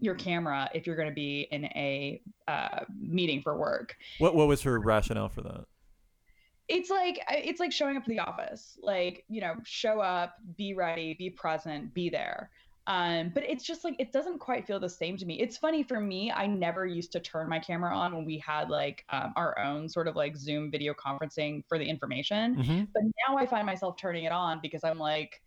your 0.00 0.14
camera 0.14 0.70
if 0.74 0.86
you're 0.86 0.96
going 0.96 1.10
to 1.10 1.14
be 1.14 1.48
in 1.50 1.66
a 1.66 2.22
uh, 2.48 2.86
meeting 2.98 3.42
for 3.42 3.54
work. 3.54 3.94
What 4.18 4.34
What 4.34 4.48
was 4.48 4.62
her 4.62 4.80
rationale 4.80 5.28
for 5.28 5.42
that? 5.42 5.66
it's 6.68 6.90
like 6.90 7.20
it's 7.28 7.60
like 7.60 7.72
showing 7.72 7.96
up 7.96 8.04
to 8.04 8.10
the 8.10 8.18
office 8.18 8.78
like 8.82 9.24
you 9.28 9.40
know 9.40 9.54
show 9.64 10.00
up 10.00 10.36
be 10.56 10.74
ready 10.74 11.14
be 11.14 11.28
present 11.28 11.92
be 11.92 12.08
there 12.08 12.50
um, 12.86 13.30
but 13.32 13.44
it's 13.48 13.64
just 13.64 13.84
like 13.84 13.94
it 14.00 14.12
doesn't 14.12 14.38
quite 14.38 14.66
feel 14.66 14.80
the 14.80 14.88
same 14.88 15.16
to 15.18 15.24
me. 15.24 15.38
It's 15.40 15.56
funny 15.56 15.84
for 15.84 16.00
me. 16.00 16.32
I 16.32 16.46
never 16.46 16.84
used 16.84 17.12
to 17.12 17.20
turn 17.20 17.48
my 17.48 17.60
camera 17.60 17.94
on 17.94 18.14
when 18.14 18.24
we 18.24 18.38
had 18.38 18.70
like 18.70 19.04
um, 19.10 19.32
our 19.36 19.56
own 19.58 19.88
sort 19.88 20.08
of 20.08 20.16
like 20.16 20.36
Zoom 20.36 20.70
video 20.70 20.92
conferencing 20.94 21.62
for 21.68 21.78
the 21.78 21.84
information. 21.84 22.56
Mm-hmm. 22.56 22.84
But 22.92 23.02
now 23.28 23.36
I 23.38 23.46
find 23.46 23.66
myself 23.66 23.96
turning 23.96 24.24
it 24.24 24.32
on 24.32 24.58
because 24.60 24.82
I'm 24.82 24.98
like, 24.98 25.40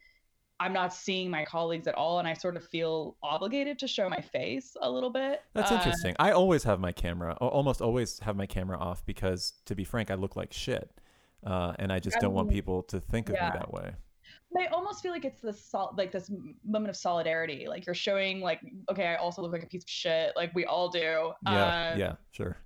I'm 0.61 0.71
not 0.71 0.93
seeing 0.93 1.29
my 1.29 1.43
colleagues 1.43 1.87
at 1.87 1.95
all, 1.95 2.19
and 2.19 2.27
I 2.27 2.33
sort 2.33 2.55
of 2.55 2.65
feel 2.65 3.17
obligated 3.21 3.77
to 3.79 3.87
show 3.87 4.07
my 4.07 4.21
face 4.21 4.77
a 4.81 4.89
little 4.89 5.09
bit. 5.09 5.41
That's 5.53 5.71
uh, 5.71 5.75
interesting. 5.75 6.15
I 6.17 6.31
always 6.31 6.63
have 6.63 6.79
my 6.79 6.93
camera, 6.93 7.33
almost 7.41 7.81
always 7.81 8.19
have 8.19 8.37
my 8.37 8.45
camera 8.45 8.77
off 8.77 9.05
because, 9.05 9.53
to 9.65 9.75
be 9.75 9.83
frank, 9.83 10.09
I 10.09 10.15
look 10.15 10.37
like 10.37 10.53
shit, 10.53 10.89
uh, 11.45 11.73
and 11.79 11.91
I 11.91 11.99
just 11.99 12.15
I 12.15 12.19
don't 12.21 12.29
mean, 12.29 12.35
want 12.35 12.49
people 12.49 12.83
to 12.83 13.01
think 13.01 13.27
of 13.27 13.35
yeah. 13.35 13.49
me 13.49 13.57
that 13.59 13.73
way. 13.73 13.95
I 14.57 14.67
almost 14.67 15.01
feel 15.01 15.11
like 15.11 15.25
it's 15.25 15.41
this 15.41 15.63
sol- 15.63 15.93
like 15.97 16.11
this 16.11 16.31
moment 16.65 16.89
of 16.89 16.95
solidarity. 16.95 17.67
Like 17.67 17.85
you're 17.85 17.95
showing 17.95 18.41
like, 18.41 18.61
okay, 18.89 19.07
I 19.07 19.15
also 19.15 19.41
look 19.41 19.51
like 19.51 19.63
a 19.63 19.67
piece 19.67 19.83
of 19.83 19.89
shit. 19.89 20.33
Like 20.35 20.53
we 20.55 20.65
all 20.65 20.89
do. 20.89 21.33
Yeah. 21.45 21.91
Um, 21.91 21.99
yeah. 21.99 22.13
Sure. 22.31 22.57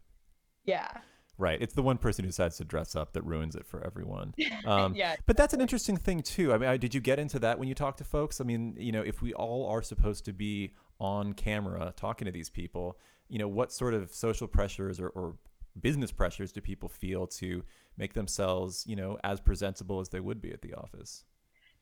Yeah. 0.66 0.90
Right. 1.38 1.60
It's 1.62 1.74
the 1.74 1.82
one 1.82 1.98
person 1.98 2.26
who 2.26 2.30
decides 2.30 2.58
to 2.58 2.66
dress 2.66 2.98
up 2.98 3.14
that 3.14 3.24
ruins 3.24 3.56
it 3.56 3.66
for 3.66 3.84
everyone. 3.86 4.34
Um, 4.66 4.94
yeah. 4.94 5.16
But 5.26 5.38
that's 5.38 5.54
an 5.54 5.62
interesting 5.62 5.96
thing 5.96 6.22
too. 6.22 6.54
I 6.54 6.58
mean, 6.58 6.70
I, 6.70 6.78
did 6.78 6.94
you 6.94 7.02
get 7.02 7.18
into 7.18 7.40
that 7.40 7.58
when 7.58 7.68
you 7.70 7.74
talk 7.74 7.98
to 7.98 8.04
folks? 8.04 8.42
I 8.42 8.44
mean, 8.44 8.76
you 8.78 8.92
know, 8.92 9.02
if 9.02 9.22
we 9.22 9.34
all 9.34 9.68
are 9.68 9.82
supposed 9.82 10.26
to 10.26 10.34
be 10.34 10.74
on 11.00 11.34
camera 11.34 11.94
talking 11.96 12.26
to 12.26 12.32
these 12.32 12.50
people, 12.50 13.00
you 13.30 13.40
know, 13.40 13.48
what 13.48 13.72
sort 13.72 13.94
of 13.94 14.14
social 14.14 14.48
pressures 14.48 15.00
or, 15.00 15.10
or 15.10 15.38
business 15.80 16.12
pressures 16.12 16.52
do 16.52 16.62
people 16.62 16.90
feel 16.90 17.26
to 17.26 17.64
make 17.98 18.14
themselves, 18.14 18.84
you 18.86 18.96
know, 18.96 19.18
as 19.24 19.40
presentable 19.40 20.02
as 20.02 20.10
they 20.10 20.20
would 20.20 20.42
be 20.42 20.52
at 20.52 20.62
the 20.62 20.74
office? 20.74 21.24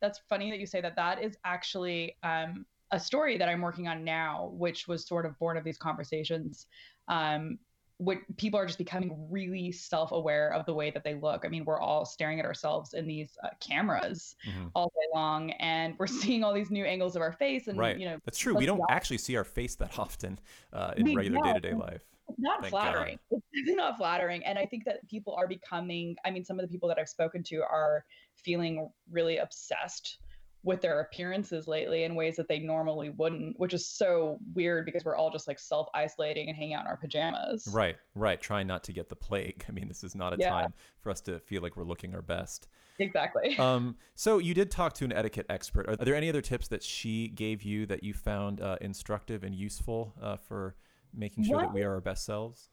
That's 0.02 0.20
funny 0.30 0.52
that 0.52 0.60
you 0.60 0.66
say 0.66 0.82
that. 0.82 0.96
That 0.96 1.22
is 1.22 1.38
actually 1.46 2.18
um, 2.24 2.66
a 2.92 3.00
story 3.00 3.38
that 3.38 3.50
I'm 3.50 3.62
working 3.62 3.88
on 3.88 4.04
now, 4.04 4.52
which 4.54 4.88
was 4.88 5.06
sort 5.06 5.26
of 5.26 5.38
born 5.40 5.58
of 5.58 5.64
these 5.64 5.78
conversations. 5.78 6.68
Um, 7.08 7.60
what 8.00 8.20
people 8.38 8.60
are 8.60 8.66
just 8.66 8.78
becoming 8.78 9.28
really 9.30 9.72
self-aware 9.72 10.54
of 10.54 10.66
the 10.68 10.74
way 10.74 10.92
that 10.92 11.04
they 11.04 11.16
look. 11.16 11.44
I 11.44 11.48
mean, 11.48 11.66
we're 11.66 11.80
all 11.80 12.06
staring 12.06 12.40
at 12.40 12.46
ourselves 12.46 12.94
in 12.94 13.08
these 13.08 13.36
uh, 13.44 13.50
cameras 13.60 14.36
mm-hmm. 14.48 14.68
all 14.76 14.90
day 14.90 15.18
long, 15.18 15.50
and 15.52 15.96
we're 15.98 16.08
seeing 16.08 16.44
all 16.44 16.54
these 16.54 16.70
new 16.70 16.86
angles 16.86 17.16
of 17.16 17.24
our 17.24 17.32
face. 17.32 17.68
And 17.68 17.78
right. 17.78 17.98
you 17.98 18.06
know, 18.06 18.20
that's 18.24 18.38
true. 18.38 18.54
We 18.56 18.68
don't 18.68 18.82
actually 18.90 19.18
see 19.18 19.36
our 19.36 19.44
face 19.44 19.76
that 19.76 19.98
often 20.00 20.40
uh, 20.74 20.94
in 20.96 21.06
we 21.06 21.16
regular 21.16 21.42
day-to-day 21.54 21.74
life. 21.74 22.04
Not 22.38 22.62
Thank 22.62 22.72
flattering. 22.72 23.20
God. 23.32 23.42
It's 23.54 23.70
not 23.76 23.98
flattering, 23.98 24.44
and 24.46 24.58
I 24.58 24.66
think 24.66 24.86
that 24.86 25.08
people 25.08 25.36
are 25.36 25.48
becoming. 25.48 26.16
I 26.26 26.32
mean, 26.32 26.44
some 26.44 26.60
of 26.60 26.66
the 26.66 26.72
people 26.72 26.90
that 26.90 27.00
I've 27.00 27.10
spoken 27.10 27.44
to 27.44 27.58
are 27.58 28.06
feeling 28.36 28.90
really 29.10 29.38
obsessed 29.38 30.20
with 30.64 30.82
their 30.82 31.00
appearances 31.00 31.68
lately 31.68 32.04
in 32.04 32.14
ways 32.14 32.36
that 32.36 32.48
they 32.48 32.60
normally 32.60 33.10
wouldn't, 33.10 33.58
which 33.60 33.74
is 33.74 33.88
so 33.88 34.38
weird 34.54 34.86
because 34.86 35.06
we're 35.06 35.16
all 35.16 35.32
just 35.32 35.48
like 35.48 35.60
self 35.60 35.88
isolating 35.94 36.50
and 36.50 36.58
hanging 36.58 36.74
out 36.74 36.82
in 36.82 36.88
our 36.88 36.98
pajamas. 36.98 37.68
Right, 37.72 37.96
right. 38.16 38.40
Trying 38.40 38.68
not 38.68 38.84
to 38.86 38.94
get 38.94 39.08
the 39.10 39.16
plague. 39.16 39.64
I 39.70 39.72
mean, 39.72 39.88
this 39.88 40.04
is 40.04 40.14
not 40.14 40.34
a 40.34 40.38
yeah. 40.38 40.50
time 40.50 40.74
for 41.00 41.10
us 41.10 41.22
to 41.22 41.40
feel 41.40 41.62
like 41.62 41.78
we're 41.78 41.86
looking 41.86 42.14
our 42.14 42.22
best. 42.22 42.68
Exactly. 43.00 43.58
Um, 43.68 43.96
so 44.16 44.38
you 44.38 44.54
did 44.54 44.72
talk 44.72 44.94
to 44.96 45.06
an 45.06 45.12
etiquette 45.12 45.46
expert. 45.50 45.88
Are 45.88 45.96
there 45.96 46.16
any 46.16 46.30
other 46.30 46.42
tips 46.42 46.68
that 46.70 46.84
she 46.84 47.28
gave 47.28 47.64
you 47.64 47.86
that 47.88 48.04
you 48.04 48.14
found 48.14 48.62
uh, 48.62 48.78
instructive 48.82 49.44
and 49.44 49.54
useful 49.54 50.14
uh, 50.22 50.38
for 50.38 50.76
making 51.14 51.44
sure 51.46 51.62
that 51.62 51.74
we 51.74 51.84
are 51.84 51.94
our 51.94 52.02
best 52.02 52.26
selves? 52.26 52.70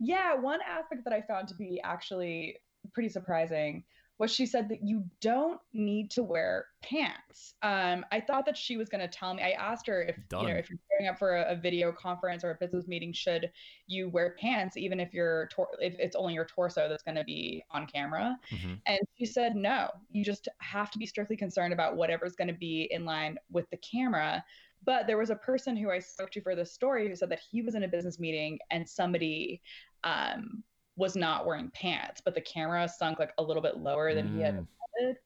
Yeah, 0.00 0.34
one 0.34 0.60
aspect 0.66 1.04
that 1.04 1.12
I 1.12 1.22
found 1.22 1.48
to 1.48 1.54
be 1.54 1.80
actually 1.82 2.56
pretty 2.92 3.08
surprising 3.08 3.84
was 4.18 4.34
she 4.34 4.46
said 4.46 4.68
that 4.68 4.82
you 4.82 5.04
don't 5.20 5.60
need 5.72 6.10
to 6.10 6.24
wear 6.24 6.66
pants. 6.82 7.54
Um, 7.62 8.04
I 8.10 8.20
thought 8.20 8.46
that 8.46 8.56
she 8.56 8.76
was 8.76 8.88
going 8.88 9.00
to 9.00 9.08
tell 9.08 9.32
me. 9.32 9.42
I 9.42 9.50
asked 9.50 9.86
her 9.86 10.02
if 10.02 10.16
Done. 10.28 10.42
you 10.42 10.48
know 10.48 10.58
if 10.58 10.68
you're 10.68 10.78
going 10.98 11.08
up 11.08 11.18
for 11.18 11.36
a, 11.36 11.52
a, 11.52 11.56
video 11.56 11.92
conference 11.92 12.42
or 12.42 12.50
a 12.50 12.54
business 12.56 12.88
meeting, 12.88 13.12
should 13.12 13.50
you 13.86 14.08
wear 14.08 14.34
pants 14.40 14.76
even 14.76 14.98
if 14.98 15.14
you're 15.14 15.48
tor- 15.52 15.68
if 15.80 15.94
it's 16.00 16.16
only 16.16 16.34
your 16.34 16.46
torso 16.46 16.88
that's 16.88 17.04
going 17.04 17.14
to 17.14 17.24
be 17.24 17.62
on 17.70 17.86
camera? 17.86 18.36
Mm-hmm. 18.50 18.74
And 18.86 18.98
she 19.16 19.24
said 19.24 19.54
no. 19.54 19.88
You 20.10 20.24
just 20.24 20.48
have 20.58 20.90
to 20.90 20.98
be 20.98 21.06
strictly 21.06 21.36
concerned 21.36 21.72
about 21.72 21.96
whatever's 21.96 22.34
going 22.34 22.48
to 22.48 22.54
be 22.54 22.88
in 22.90 23.04
line 23.04 23.38
with 23.52 23.70
the 23.70 23.78
camera. 23.78 24.44
But 24.84 25.06
there 25.06 25.18
was 25.18 25.30
a 25.30 25.36
person 25.36 25.76
who 25.76 25.90
I 25.90 25.98
spoke 25.98 26.30
to 26.32 26.40
for 26.40 26.54
this 26.54 26.72
story 26.72 27.08
who 27.08 27.14
said 27.14 27.30
that 27.30 27.40
he 27.50 27.62
was 27.62 27.74
in 27.74 27.82
a 27.82 27.88
business 27.88 28.18
meeting 28.18 28.58
and 28.70 28.88
somebody 28.88 29.60
um, 30.04 30.62
was 30.96 31.16
not 31.16 31.46
wearing 31.46 31.70
pants, 31.74 32.20
but 32.24 32.34
the 32.34 32.40
camera 32.40 32.88
sunk 32.88 33.18
like 33.18 33.32
a 33.38 33.42
little 33.42 33.62
bit 33.62 33.78
lower 33.78 34.14
than 34.14 34.28
mm. 34.28 34.36
he 34.36 34.42
had 34.42 34.54
mm. 34.54 34.66
intended. 34.98 35.20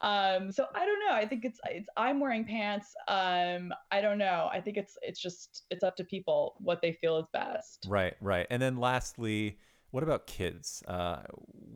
Um, 0.00 0.52
so 0.52 0.66
I 0.74 0.86
don't 0.86 1.00
know. 1.00 1.14
I 1.14 1.26
think 1.26 1.44
it's 1.44 1.58
it's 1.68 1.88
I'm 1.96 2.20
wearing 2.20 2.44
pants. 2.44 2.94
Um, 3.08 3.72
I 3.90 4.00
don't 4.00 4.18
know. 4.18 4.48
I 4.52 4.60
think 4.60 4.76
it's 4.76 4.96
it's 5.02 5.20
just 5.20 5.64
it's 5.70 5.82
up 5.82 5.96
to 5.96 6.04
people 6.04 6.54
what 6.58 6.80
they 6.80 6.92
feel 6.92 7.18
is 7.18 7.26
best. 7.32 7.86
Right, 7.88 8.14
right. 8.20 8.46
And 8.48 8.62
then 8.62 8.76
lastly, 8.76 9.58
what 9.90 10.02
about 10.02 10.26
kids? 10.26 10.82
Uh, 10.86 11.20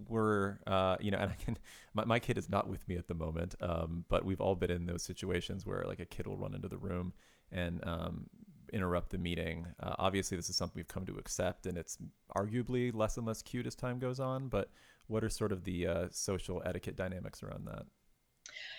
we're, 0.09 0.59
uh, 0.67 0.97
you 1.01 1.11
know, 1.11 1.19
and 1.19 1.31
I 1.31 1.35
can, 1.35 1.57
my, 1.95 2.05
my 2.05 2.19
kid 2.19 2.37
is 2.37 2.51
not 2.51 2.69
with 2.69 2.87
me 2.89 2.97
at 2.97 3.09
the 3.09 3.15
moment, 3.15 3.55
um, 3.61 4.05
but 4.09 4.25
we've 4.25 4.41
all 4.41 4.55
been 4.55 4.71
in 4.71 4.87
those 4.87 5.03
situations 5.03 5.65
where 5.65 5.85
like 5.87 6.01
a 6.01 6.05
kid 6.05 6.27
will 6.27 6.37
run 6.37 6.55
into 6.55 6.69
the 6.69 6.77
room 6.77 7.13
and 7.51 7.81
um, 7.87 8.27
interrupt 8.73 9.11
the 9.11 9.19
meeting. 9.19 9.67
Uh, 9.81 9.95
obviously, 9.99 10.37
this 10.37 10.51
is 10.51 10.57
something 10.57 10.75
we've 10.77 10.89
come 10.89 11.07
to 11.07 11.17
accept, 11.17 11.67
and 11.67 11.79
it's 11.79 11.99
arguably 12.37 12.95
less 12.95 13.17
and 13.17 13.27
less 13.27 13.43
cute 13.43 13.67
as 13.67 13.75
time 13.75 13.99
goes 13.99 14.21
on. 14.21 14.49
But 14.49 14.71
what 15.07 15.25
are 15.25 15.29
sort 15.29 15.53
of 15.53 15.65
the 15.65 15.87
uh, 15.87 16.07
social 16.11 16.63
etiquette 16.65 16.97
dynamics 16.97 17.43
around 17.43 17.67
that? 17.67 17.85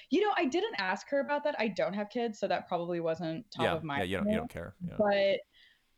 You 0.09 0.21
know, 0.21 0.31
I 0.37 0.45
didn't 0.45 0.75
ask 0.77 1.09
her 1.09 1.21
about 1.21 1.43
that. 1.45 1.55
I 1.57 1.69
don't 1.69 1.93
have 1.93 2.09
kids, 2.09 2.39
so 2.39 2.47
that 2.47 2.67
probably 2.67 2.99
wasn't 2.99 3.49
top 3.49 3.63
yeah, 3.63 3.73
of 3.73 3.83
mind. 3.83 4.01
Yeah, 4.01 4.05
you 4.05 4.17
don't, 4.17 4.31
you 4.31 4.37
don't 4.37 4.49
care. 4.49 4.75
Yeah. 4.87 4.95
But 4.97 5.39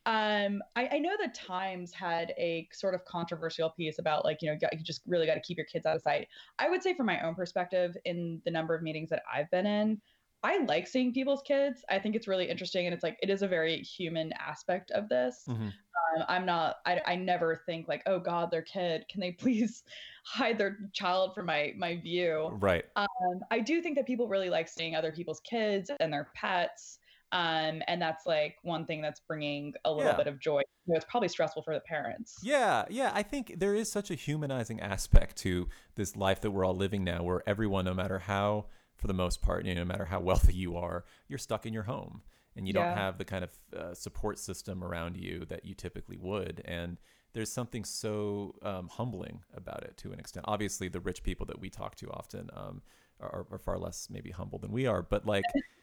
um, 0.05 0.62
I, 0.75 0.88
I, 0.93 1.00
know 1.00 1.12
the 1.19 1.29
Times 1.29 1.91
had 1.91 2.31
a 2.38 2.67
sort 2.71 2.93
of 2.93 3.03
controversial 3.05 3.71
piece 3.71 3.97
about 3.97 4.24
like 4.24 4.38
you 4.41 4.51
know 4.51 4.57
you 4.71 4.83
just 4.83 5.01
really 5.07 5.25
got 5.25 5.33
to 5.33 5.41
keep 5.41 5.57
your 5.57 5.65
kids 5.65 5.85
out 5.88 5.95
of 5.95 6.01
sight. 6.03 6.27
I 6.59 6.69
would 6.69 6.83
say 6.83 6.93
from 6.93 7.07
my 7.07 7.19
own 7.21 7.33
perspective, 7.33 7.97
in 8.05 8.39
the 8.45 8.51
number 8.51 8.75
of 8.75 8.83
meetings 8.83 9.09
that 9.09 9.24
I've 9.33 9.50
been 9.50 9.65
in, 9.65 10.00
I 10.43 10.59
like 10.65 10.88
seeing 10.88 11.12
people's 11.12 11.41
kids. 11.41 11.83
I 11.89 11.97
think 11.97 12.15
it's 12.15 12.27
really 12.27 12.47
interesting, 12.47 12.85
and 12.85 12.93
it's 12.93 13.03
like 13.03 13.17
it 13.24 13.31
is 13.31 13.41
a 13.41 13.47
very 13.47 13.77
human 13.77 14.31
aspect 14.33 14.91
of 14.91 15.09
this. 15.09 15.43
Mm-hmm. 15.50 15.69
Um, 15.69 16.25
I'm 16.27 16.45
not. 16.45 16.77
I, 16.85 17.01
I 17.07 17.15
never 17.15 17.63
think 17.65 17.88
like, 17.88 18.03
oh 18.05 18.19
God, 18.19 18.51
their 18.51 18.62
kid. 18.62 19.05
Can 19.09 19.21
they 19.21 19.31
please 19.39 19.83
hide 20.24 20.59
their 20.59 20.77
child 20.93 21.33
from 21.33 21.47
my 21.47 21.74
my 21.77 21.95
view? 21.95 22.50
Right. 22.59 22.85
Um, 22.95 23.07
I 23.50 23.59
do 23.59 23.81
think 23.81 23.95
that 23.95 24.05
people 24.05 24.27
really 24.27 24.51
like 24.51 24.67
seeing 24.67 24.95
other 24.95 25.12
people's 25.12 25.39
kids 25.39 25.89
and 26.00 26.13
their 26.13 26.29
pets. 26.35 27.00
Um, 27.36 27.82
and 27.89 28.01
that's 28.01 28.25
like 28.25 28.56
one 28.63 28.86
thing 28.86 29.01
that's 29.01 29.20
bringing 29.20 29.74
a 29.84 29.92
little 29.92 30.12
yeah. 30.12 30.15
bit 30.15 30.27
of 30.27 30.39
joy. 30.39 30.62
It's 30.88 31.04
probably 31.04 31.27
stressful 31.27 31.63
for 31.63 31.74
the 31.74 31.82
parents. 31.82 32.38
Yeah, 32.42 32.86
yeah. 32.89 33.12
I 33.13 33.24
think 33.24 33.56
there 33.58 33.75
is 33.75 33.92
such 33.92 34.10
a 34.10 34.15
humanizing 34.15 34.80
aspect 34.80 35.36
to 35.39 35.68
this 35.96 36.15
life 36.15 36.39
that 36.42 36.51
we're 36.51 36.63
all 36.63 36.75
living 36.75 37.04
now, 37.04 37.24
where 37.24 37.44
everyone, 37.46 37.84
no 37.84 37.94
matter 37.94 38.20
how, 38.20 38.68
for 38.96 39.08
the 39.08 39.13
most 39.13 39.42
part, 39.42 39.65
you 39.65 39.75
know, 39.75 39.82
no 39.82 39.86
matter 39.86 40.06
how 40.06 40.22
wealthy 40.22 40.54
you 40.54 40.77
are, 40.77 41.04
you're 41.27 41.38
stuck 41.38 41.65
in 41.65 41.74
your 41.74 41.84
home 41.84 42.22
and 42.56 42.70
you 42.70 42.74
yeah. 42.74 42.86
don't 42.86 42.98
have 42.98 43.18
the 43.18 43.25
kind 43.25 43.44
of 43.44 43.50
uh, 43.77 43.94
support 43.94 44.39
system 44.39 44.82
around 44.82 45.18
you 45.18 45.44
that 45.50 45.65
you 45.65 45.75
typically 45.75 46.15
would. 46.15 46.62
And 46.63 47.01
there's 47.34 47.51
something 47.51 47.84
so 47.84 48.56
um, 48.62 48.88
humbling 48.88 49.42
about 49.54 49.84
it 49.84 49.98
to 49.98 50.13
an 50.13 50.20
extent. 50.22 50.46
Obviously, 50.48 50.88
the 50.88 51.01
rich 51.01 51.22
people 51.22 51.46
that 51.48 51.60
we 51.60 51.70
talk 51.70 51.96
to 51.96 52.10
often 52.12 52.50
um, 52.56 52.82
are, 53.20 53.46
are 53.51 53.58
far 53.58 53.77
less 53.77 54.08
maybe 54.10 54.32
humble 54.32 54.58
than 54.58 54.72
we 54.72 54.88
are, 54.88 55.01
but 55.01 55.25
like 55.25 55.44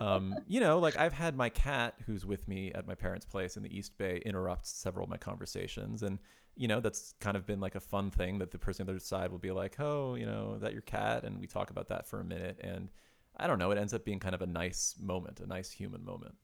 um, 0.00 0.34
you 0.46 0.60
know, 0.60 0.78
like 0.78 0.96
I've 0.96 1.12
had 1.12 1.36
my 1.36 1.48
cat 1.48 1.94
who's 2.06 2.24
with 2.24 2.46
me 2.48 2.72
at 2.72 2.86
my 2.86 2.94
parents' 2.94 3.26
place 3.26 3.56
in 3.56 3.62
the 3.62 3.76
East 3.76 3.96
Bay 3.98 4.22
interrupt 4.24 4.66
several 4.66 5.04
of 5.04 5.10
my 5.10 5.16
conversations. 5.16 6.02
And, 6.02 6.18
you 6.56 6.68
know, 6.68 6.80
that's 6.80 7.14
kind 7.20 7.36
of 7.36 7.46
been 7.46 7.60
like 7.60 7.74
a 7.74 7.80
fun 7.80 8.10
thing 8.10 8.38
that 8.38 8.50
the 8.50 8.58
person 8.58 8.82
on 8.82 8.86
the 8.86 8.92
other 8.92 9.00
side 9.00 9.30
will 9.30 9.38
be 9.38 9.50
like, 9.50 9.78
oh, 9.78 10.14
you 10.14 10.26
know, 10.26 10.54
is 10.56 10.62
that 10.62 10.72
your 10.72 10.82
cat? 10.82 11.24
And 11.24 11.40
we 11.40 11.46
talk 11.46 11.70
about 11.70 11.88
that 11.88 12.06
for 12.06 12.20
a 12.20 12.24
minute. 12.24 12.58
And 12.62 12.88
I 13.36 13.46
don't 13.46 13.58
know, 13.58 13.70
it 13.70 13.78
ends 13.78 13.94
up 13.94 14.04
being 14.04 14.18
kind 14.18 14.34
of 14.34 14.42
a 14.42 14.46
nice 14.46 14.94
moment, 15.00 15.40
a 15.40 15.46
nice 15.46 15.70
human 15.70 16.04
moment. 16.04 16.34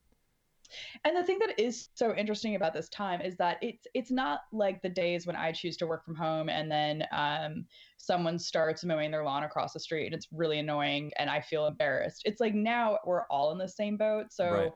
And 1.04 1.16
the 1.16 1.24
thing 1.24 1.38
that 1.40 1.60
is 1.60 1.88
so 1.94 2.14
interesting 2.14 2.54
about 2.54 2.72
this 2.72 2.88
time 2.88 3.20
is 3.20 3.36
that 3.36 3.58
it's 3.62 3.86
it's 3.94 4.10
not 4.10 4.40
like 4.52 4.82
the 4.82 4.88
days 4.88 5.26
when 5.26 5.36
I 5.36 5.52
choose 5.52 5.76
to 5.78 5.86
work 5.86 6.04
from 6.04 6.14
home 6.14 6.48
and 6.48 6.70
then 6.70 7.04
um, 7.12 7.66
someone 7.98 8.38
starts 8.38 8.84
mowing 8.84 9.10
their 9.10 9.24
lawn 9.24 9.44
across 9.44 9.72
the 9.72 9.80
street 9.80 10.06
and 10.06 10.14
it's 10.14 10.28
really 10.32 10.58
annoying 10.58 11.12
and 11.18 11.30
I 11.30 11.40
feel 11.40 11.66
embarrassed. 11.66 12.22
It's 12.24 12.40
like 12.40 12.54
now 12.54 12.98
we're 13.04 13.26
all 13.30 13.52
in 13.52 13.58
the 13.58 13.68
same 13.68 13.96
boat. 13.96 14.26
So 14.30 14.50
right 14.50 14.72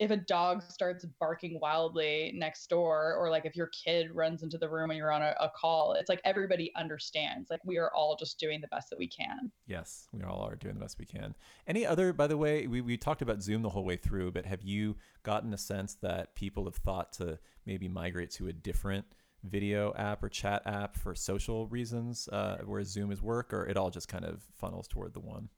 if 0.00 0.10
a 0.10 0.16
dog 0.16 0.62
starts 0.62 1.04
barking 1.20 1.60
wildly 1.60 2.32
next 2.34 2.68
door 2.68 3.14
or 3.18 3.28
like 3.28 3.44
if 3.44 3.54
your 3.54 3.68
kid 3.68 4.10
runs 4.12 4.42
into 4.42 4.56
the 4.56 4.68
room 4.68 4.90
and 4.90 4.96
you're 4.96 5.12
on 5.12 5.20
a, 5.22 5.34
a, 5.38 5.50
call 5.54 5.92
it's 5.92 6.08
like 6.08 6.22
everybody 6.24 6.72
understands 6.74 7.50
like 7.50 7.60
we 7.66 7.76
are 7.76 7.92
all 7.94 8.16
just 8.18 8.40
doing 8.40 8.62
the 8.62 8.68
best 8.68 8.88
that 8.88 8.98
we 8.98 9.06
can. 9.06 9.52
Yes 9.66 10.08
we 10.12 10.22
all 10.22 10.40
are 10.40 10.56
doing 10.56 10.74
the 10.74 10.80
best 10.80 10.98
we 10.98 11.04
can. 11.04 11.34
Any 11.66 11.86
other 11.86 12.14
by 12.14 12.26
the 12.26 12.38
way 12.38 12.66
we, 12.66 12.80
we 12.80 12.96
talked 12.96 13.20
about 13.20 13.42
zoom 13.42 13.60
the 13.62 13.68
whole 13.68 13.84
way 13.84 13.96
through 13.96 14.32
but 14.32 14.46
have 14.46 14.62
you 14.62 14.96
gotten 15.22 15.52
a 15.52 15.58
sense 15.58 15.94
that 15.96 16.34
people 16.34 16.64
have 16.64 16.76
thought 16.76 17.12
to 17.14 17.38
maybe 17.66 17.86
migrate 17.86 18.30
to 18.30 18.48
a 18.48 18.52
different 18.52 19.04
video 19.44 19.92
app 19.96 20.22
or 20.22 20.28
chat 20.30 20.62
app 20.66 20.96
for 20.96 21.14
social 21.14 21.66
reasons 21.68 22.28
uh, 22.32 22.58
where 22.64 22.82
zoom 22.84 23.12
is 23.12 23.20
work 23.20 23.52
or 23.52 23.66
it 23.66 23.76
all 23.76 23.90
just 23.90 24.08
kind 24.08 24.24
of 24.24 24.42
funnels 24.58 24.88
toward 24.88 25.12
the 25.12 25.20
one 25.20 25.50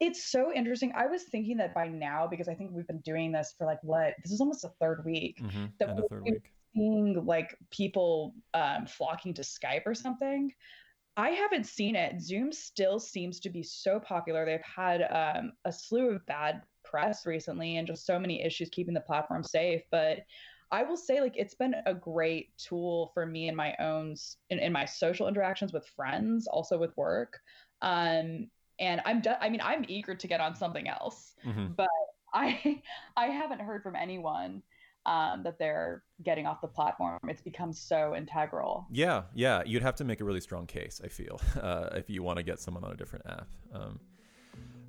it's 0.00 0.30
so 0.30 0.52
interesting. 0.52 0.92
I 0.96 1.06
was 1.06 1.24
thinking 1.24 1.56
that 1.58 1.74
by 1.74 1.88
now, 1.88 2.26
because 2.26 2.48
I 2.48 2.54
think 2.54 2.70
we've 2.72 2.86
been 2.86 3.00
doing 3.00 3.32
this 3.32 3.54
for 3.56 3.66
like 3.66 3.82
what 3.82 4.14
this 4.22 4.32
is 4.32 4.40
almost 4.40 4.64
a 4.64 4.70
third 4.80 5.04
week. 5.04 5.40
Mm-hmm. 5.42 5.64
That 5.78 5.96
we're 6.10 6.22
week. 6.22 6.52
seeing 6.74 7.24
like 7.24 7.56
people 7.70 8.34
um, 8.54 8.86
flocking 8.86 9.34
to 9.34 9.42
Skype 9.42 9.86
or 9.86 9.94
something. 9.94 10.52
I 11.16 11.30
haven't 11.30 11.64
seen 11.64 11.96
it. 11.96 12.20
Zoom 12.20 12.52
still 12.52 12.98
seems 12.98 13.40
to 13.40 13.48
be 13.48 13.62
so 13.62 13.98
popular. 13.98 14.44
They've 14.44 14.60
had 14.60 15.02
um, 15.10 15.52
a 15.64 15.72
slew 15.72 16.10
of 16.10 16.26
bad 16.26 16.60
press 16.84 17.24
recently 17.24 17.78
and 17.78 17.86
just 17.86 18.04
so 18.04 18.18
many 18.18 18.42
issues 18.42 18.68
keeping 18.68 18.92
the 18.92 19.00
platform 19.00 19.42
safe. 19.42 19.80
But 19.90 20.18
I 20.70 20.82
will 20.82 20.96
say, 20.96 21.22
like, 21.22 21.34
it's 21.36 21.54
been 21.54 21.74
a 21.86 21.94
great 21.94 22.50
tool 22.58 23.12
for 23.14 23.24
me 23.24 23.48
in 23.48 23.56
my 23.56 23.74
own 23.78 24.14
in, 24.50 24.58
in 24.58 24.72
my 24.72 24.84
social 24.84 25.26
interactions 25.26 25.72
with 25.72 25.86
friends, 25.96 26.46
also 26.46 26.76
with 26.76 26.94
work. 26.98 27.38
Um, 27.80 28.50
and 28.78 29.00
I'm 29.04 29.22
I 29.40 29.48
mean 29.48 29.60
I'm 29.62 29.84
eager 29.88 30.14
to 30.14 30.26
get 30.26 30.40
on 30.40 30.54
something 30.54 30.88
else, 30.88 31.34
mm-hmm. 31.44 31.68
but 31.76 31.88
I 32.34 32.82
I 33.16 33.26
haven't 33.26 33.60
heard 33.60 33.82
from 33.82 33.96
anyone 33.96 34.62
um, 35.06 35.42
that 35.44 35.58
they're 35.58 36.02
getting 36.22 36.46
off 36.46 36.60
the 36.60 36.68
platform. 36.68 37.18
It's 37.28 37.40
become 37.40 37.72
so 37.72 38.14
integral. 38.14 38.86
Yeah, 38.90 39.22
yeah. 39.34 39.62
You'd 39.64 39.82
have 39.82 39.94
to 39.96 40.04
make 40.04 40.20
a 40.20 40.24
really 40.24 40.40
strong 40.40 40.66
case, 40.66 41.00
I 41.02 41.08
feel, 41.08 41.40
uh, 41.62 41.90
if 41.92 42.10
you 42.10 42.22
want 42.22 42.38
to 42.38 42.42
get 42.42 42.60
someone 42.60 42.84
on 42.84 42.92
a 42.92 42.96
different 42.96 43.24
app. 43.26 43.46
Um, 43.72 44.00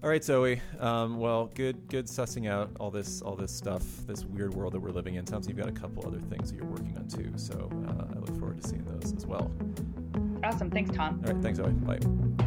all 0.04 0.10
right, 0.10 0.24
Zoe. 0.24 0.62
Um, 0.80 1.18
well, 1.18 1.48
good, 1.56 1.88
good 1.88 2.06
sussing 2.06 2.48
out 2.48 2.70
all 2.80 2.92
this, 2.92 3.22
all 3.22 3.36
this 3.36 3.52
stuff, 3.52 3.84
this 4.06 4.26
weird 4.26 4.54
world 4.54 4.74
that 4.74 4.80
we're 4.80 4.92
living 4.92 5.16
in. 5.16 5.26
Sounds 5.26 5.48
like 5.48 5.56
you've 5.56 5.66
got 5.66 5.76
a 5.76 5.80
couple 5.80 6.06
other 6.06 6.20
things 6.20 6.52
that 6.52 6.58
you're 6.58 6.66
working 6.66 6.96
on 6.98 7.08
too. 7.08 7.32
So 7.36 7.70
uh, 7.88 8.16
I 8.16 8.20
look 8.20 8.38
forward 8.40 8.62
to 8.62 8.68
seeing 8.68 8.86
those 8.86 9.14
as 9.14 9.26
well. 9.26 9.52
Awesome. 10.44 10.70
Thanks, 10.70 10.96
Tom. 10.96 11.22
All 11.26 11.34
right. 11.34 11.42
Thanks, 11.42 11.58
Zoe. 11.58 11.72
Bye. 11.72 12.46